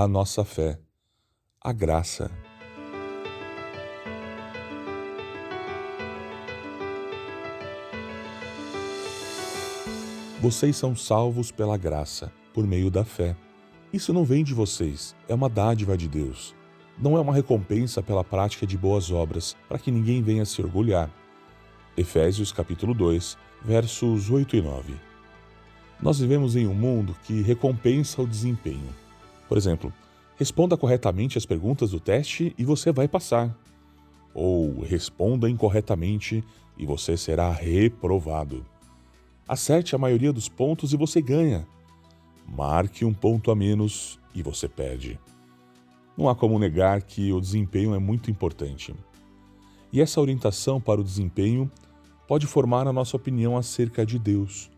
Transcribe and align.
a 0.00 0.06
nossa 0.06 0.44
fé, 0.44 0.78
a 1.60 1.72
graça. 1.72 2.30
Vocês 10.40 10.76
são 10.76 10.94
salvos 10.94 11.50
pela 11.50 11.76
graça, 11.76 12.32
por 12.54 12.64
meio 12.64 12.92
da 12.92 13.04
fé. 13.04 13.34
Isso 13.92 14.12
não 14.12 14.22
vem 14.22 14.44
de 14.44 14.54
vocês, 14.54 15.16
é 15.28 15.34
uma 15.34 15.48
dádiva 15.48 15.96
de 15.96 16.06
Deus. 16.06 16.54
Não 16.96 17.16
é 17.16 17.20
uma 17.20 17.34
recompensa 17.34 18.00
pela 18.00 18.22
prática 18.22 18.64
de 18.64 18.78
boas 18.78 19.10
obras, 19.10 19.56
para 19.68 19.80
que 19.80 19.90
ninguém 19.90 20.22
venha 20.22 20.44
se 20.44 20.62
orgulhar. 20.62 21.10
Efésios 21.96 22.52
capítulo 22.52 22.94
2, 22.94 23.36
versos 23.64 24.30
8 24.30 24.54
e 24.54 24.62
9. 24.62 24.94
Nós 26.00 26.20
vivemos 26.20 26.54
em 26.54 26.68
um 26.68 26.74
mundo 26.74 27.16
que 27.24 27.42
recompensa 27.42 28.22
o 28.22 28.28
desempenho. 28.28 29.07
Por 29.48 29.56
exemplo, 29.56 29.92
responda 30.36 30.76
corretamente 30.76 31.38
as 31.38 31.46
perguntas 31.46 31.90
do 31.90 31.98
teste 31.98 32.54
e 32.58 32.64
você 32.64 32.92
vai 32.92 33.08
passar. 33.08 33.56
Ou 34.34 34.80
responda 34.82 35.48
incorretamente 35.48 36.44
e 36.76 36.86
você 36.86 37.16
será 37.16 37.50
reprovado. 37.50 38.64
Acerte 39.48 39.96
a 39.96 39.98
maioria 39.98 40.32
dos 40.32 40.48
pontos 40.48 40.92
e 40.92 40.96
você 40.96 41.22
ganha. 41.22 41.66
Marque 42.46 43.04
um 43.04 43.14
ponto 43.14 43.50
a 43.50 43.56
menos 43.56 44.18
e 44.34 44.42
você 44.42 44.68
perde. 44.68 45.18
Não 46.16 46.28
há 46.28 46.34
como 46.34 46.58
negar 46.58 47.02
que 47.02 47.32
o 47.32 47.40
desempenho 47.40 47.94
é 47.94 47.98
muito 47.98 48.30
importante. 48.30 48.94
E 49.92 50.00
essa 50.00 50.20
orientação 50.20 50.80
para 50.80 51.00
o 51.00 51.04
desempenho 51.04 51.70
pode 52.26 52.46
formar 52.46 52.86
a 52.86 52.92
nossa 52.92 53.16
opinião 53.16 53.56
acerca 53.56 54.04
de 54.04 54.18
Deus. 54.18 54.70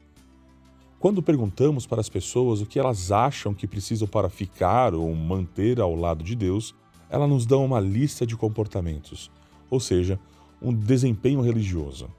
Quando 1.00 1.22
perguntamos 1.22 1.86
para 1.86 2.02
as 2.02 2.10
pessoas 2.10 2.60
o 2.60 2.66
que 2.66 2.78
elas 2.78 3.10
acham 3.10 3.54
que 3.54 3.66
precisam 3.66 4.06
para 4.06 4.28
ficar 4.28 4.94
ou 4.94 5.14
manter 5.14 5.80
ao 5.80 5.94
lado 5.96 6.22
de 6.22 6.36
Deus, 6.36 6.74
elas 7.08 7.26
nos 7.26 7.46
dão 7.46 7.64
uma 7.64 7.80
lista 7.80 8.26
de 8.26 8.36
comportamentos, 8.36 9.30
ou 9.70 9.80
seja, 9.80 10.20
um 10.60 10.74
desempenho 10.74 11.40
religioso. 11.40 12.10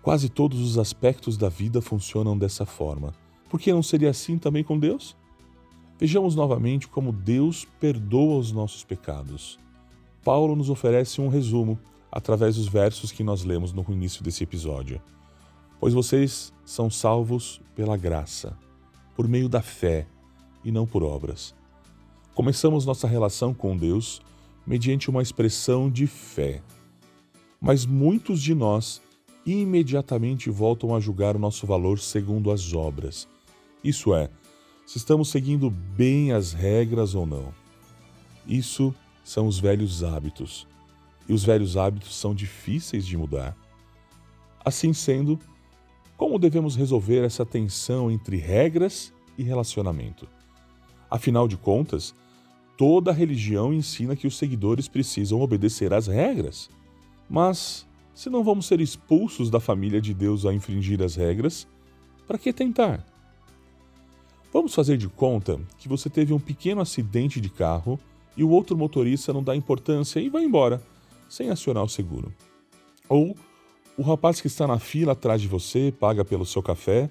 Quase 0.00 0.30
todos 0.30 0.60
os 0.60 0.78
aspectos 0.78 1.36
da 1.36 1.50
vida 1.50 1.82
funcionam 1.82 2.38
dessa 2.38 2.64
forma. 2.64 3.12
Por 3.50 3.60
que 3.60 3.70
não 3.70 3.82
seria 3.82 4.08
assim 4.08 4.38
também 4.38 4.64
com 4.64 4.78
Deus? 4.78 5.14
Vejamos 5.98 6.34
novamente 6.34 6.88
como 6.88 7.12
Deus 7.12 7.66
perdoa 7.78 8.38
os 8.38 8.50
nossos 8.50 8.82
pecados. 8.82 9.58
Paulo 10.24 10.56
nos 10.56 10.70
oferece 10.70 11.20
um 11.20 11.28
resumo 11.28 11.78
através 12.10 12.56
dos 12.56 12.66
versos 12.66 13.12
que 13.12 13.22
nós 13.22 13.44
lemos 13.44 13.74
no 13.74 13.84
início 13.90 14.24
desse 14.24 14.42
episódio. 14.42 15.02
Pois 15.84 15.92
vocês 15.92 16.50
são 16.64 16.88
salvos 16.88 17.60
pela 17.74 17.94
graça, 17.94 18.56
por 19.14 19.28
meio 19.28 19.50
da 19.50 19.60
fé 19.60 20.06
e 20.64 20.72
não 20.72 20.86
por 20.86 21.02
obras. 21.02 21.54
Começamos 22.34 22.86
nossa 22.86 23.06
relação 23.06 23.52
com 23.52 23.76
Deus 23.76 24.22
mediante 24.66 25.10
uma 25.10 25.20
expressão 25.20 25.90
de 25.90 26.06
fé. 26.06 26.62
Mas 27.60 27.84
muitos 27.84 28.40
de 28.40 28.54
nós 28.54 29.02
imediatamente 29.44 30.48
voltam 30.48 30.94
a 30.94 31.00
julgar 31.00 31.36
o 31.36 31.38
nosso 31.38 31.66
valor 31.66 31.98
segundo 31.98 32.50
as 32.50 32.72
obras. 32.72 33.28
Isso 33.84 34.14
é, 34.14 34.30
se 34.86 34.96
estamos 34.96 35.28
seguindo 35.28 35.68
bem 35.68 36.32
as 36.32 36.54
regras 36.54 37.14
ou 37.14 37.26
não. 37.26 37.52
Isso 38.46 38.94
são 39.22 39.46
os 39.46 39.58
velhos 39.58 40.02
hábitos. 40.02 40.66
E 41.28 41.34
os 41.34 41.44
velhos 41.44 41.76
hábitos 41.76 42.16
são 42.16 42.34
difíceis 42.34 43.06
de 43.06 43.18
mudar. 43.18 43.54
Assim 44.64 44.94
sendo, 44.94 45.38
como 46.16 46.38
devemos 46.38 46.76
resolver 46.76 47.24
essa 47.24 47.44
tensão 47.44 48.10
entre 48.10 48.36
regras 48.36 49.12
e 49.36 49.42
relacionamento? 49.42 50.28
Afinal 51.10 51.48
de 51.48 51.56
contas, 51.56 52.14
toda 52.76 53.12
religião 53.12 53.72
ensina 53.72 54.16
que 54.16 54.26
os 54.26 54.36
seguidores 54.36 54.88
precisam 54.88 55.40
obedecer 55.40 55.92
às 55.92 56.06
regras. 56.06 56.70
Mas 57.28 57.86
se 58.14 58.30
não 58.30 58.44
vamos 58.44 58.66
ser 58.66 58.80
expulsos 58.80 59.50
da 59.50 59.58
família 59.58 60.00
de 60.00 60.14
Deus 60.14 60.44
ao 60.44 60.52
infringir 60.52 61.02
as 61.02 61.16
regras, 61.16 61.66
para 62.26 62.38
que 62.38 62.52
tentar? 62.52 63.04
Vamos 64.52 64.72
fazer 64.72 64.96
de 64.96 65.08
conta 65.08 65.60
que 65.78 65.88
você 65.88 66.08
teve 66.08 66.32
um 66.32 66.38
pequeno 66.38 66.80
acidente 66.80 67.40
de 67.40 67.50
carro 67.50 67.98
e 68.36 68.44
o 68.44 68.50
outro 68.50 68.76
motorista 68.76 69.32
não 69.32 69.42
dá 69.42 69.54
importância 69.56 70.20
e 70.20 70.28
vai 70.28 70.44
embora, 70.44 70.80
sem 71.28 71.50
acionar 71.50 71.82
o 71.82 71.88
seguro. 71.88 72.32
Ou 73.08 73.36
o 73.96 74.02
rapaz 74.02 74.40
que 74.40 74.46
está 74.46 74.66
na 74.66 74.78
fila 74.78 75.12
atrás 75.12 75.40
de 75.40 75.48
você 75.48 75.92
paga 75.98 76.24
pelo 76.24 76.44
seu 76.44 76.62
café 76.62 77.08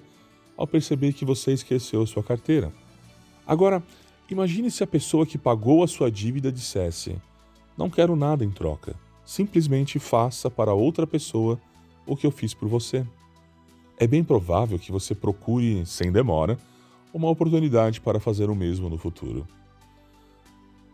ao 0.56 0.66
perceber 0.66 1.12
que 1.12 1.24
você 1.24 1.52
esqueceu 1.52 2.06
sua 2.06 2.22
carteira. 2.22 2.72
Agora, 3.46 3.82
imagine 4.30 4.70
se 4.70 4.84
a 4.84 4.86
pessoa 4.86 5.26
que 5.26 5.38
pagou 5.38 5.82
a 5.82 5.88
sua 5.88 6.10
dívida 6.10 6.52
dissesse: 6.52 7.16
Não 7.76 7.88
quero 7.88 8.14
nada 8.14 8.44
em 8.44 8.50
troca. 8.50 8.94
Simplesmente 9.24 9.98
faça 9.98 10.50
para 10.50 10.74
outra 10.74 11.06
pessoa 11.06 11.58
o 12.06 12.14
que 12.14 12.26
eu 12.26 12.30
fiz 12.30 12.52
por 12.52 12.68
você. 12.68 13.06
É 13.98 14.06
bem 14.06 14.22
provável 14.22 14.78
que 14.78 14.92
você 14.92 15.14
procure, 15.14 15.86
sem 15.86 16.12
demora, 16.12 16.58
uma 17.12 17.30
oportunidade 17.30 18.00
para 18.00 18.20
fazer 18.20 18.50
o 18.50 18.54
mesmo 18.54 18.90
no 18.90 18.98
futuro. 18.98 19.46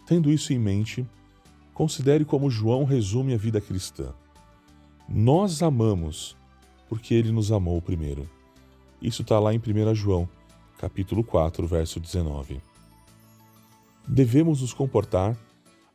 Tendo 0.07 0.31
isso 0.31 0.53
em 0.53 0.59
mente, 0.59 1.05
considere 1.73 2.25
como 2.25 2.51
João 2.51 2.85
resume 2.85 3.35
a 3.35 3.39
vida 3.39 3.61
cristã. 3.61 4.13
Nós 5.13 5.61
amamos 5.61 6.37
porque 6.89 7.15
ele 7.15 7.33
nos 7.33 7.51
amou 7.51 7.83
primeiro. 7.83 8.31
Isso 9.03 9.23
está 9.23 9.41
lá 9.41 9.53
em 9.53 9.59
1 9.59 9.93
João, 9.93 10.29
capítulo 10.79 11.25
4, 11.25 11.67
verso 11.67 11.99
19. 11.99 12.61
Devemos 14.07 14.61
nos 14.61 14.73
comportar 14.73 15.37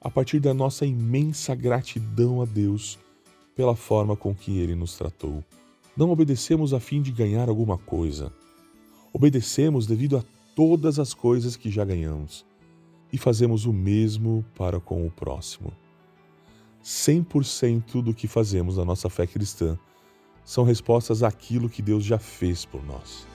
a 0.01 0.09
partir 0.11 0.41
da 0.41 0.53
nossa 0.53 0.85
imensa 0.85 1.55
gratidão 1.55 2.41
a 2.41 2.45
Deus 2.45 2.99
pela 3.55 3.73
forma 3.73 4.17
com 4.17 4.35
que 4.35 4.59
Ele 4.59 4.75
nos 4.75 4.97
tratou. 4.97 5.41
Não 5.95 6.11
obedecemos 6.11 6.73
a 6.73 6.79
fim 6.81 7.01
de 7.01 7.13
ganhar 7.13 7.47
alguma 7.47 7.77
coisa. 7.77 8.33
Obedecemos 9.13 9.87
devido 9.87 10.17
a 10.17 10.23
todas 10.53 10.99
as 10.99 11.13
coisas 11.13 11.55
que 11.55 11.71
já 11.71 11.85
ganhamos 11.85 12.45
e 13.13 13.17
fazemos 13.17 13.65
o 13.65 13.71
mesmo 13.71 14.43
para 14.57 14.77
com 14.77 15.07
o 15.07 15.09
próximo. 15.09 15.71
100% 16.85 18.03
do 18.03 18.13
que 18.13 18.27
fazemos 18.27 18.77
na 18.77 18.85
nossa 18.85 19.09
fé 19.09 19.25
cristã 19.25 19.75
são 20.43 20.63
respostas 20.63 21.23
àquilo 21.23 21.67
que 21.67 21.81
Deus 21.81 22.05
já 22.05 22.19
fez 22.19 22.63
por 22.63 22.85
nós. 22.85 23.25